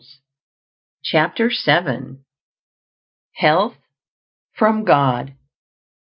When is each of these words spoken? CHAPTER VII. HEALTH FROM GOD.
CHAPTER 1.03 1.49
VII. 1.63 2.21
HEALTH 3.35 3.77
FROM 4.55 4.83
GOD. 4.83 5.35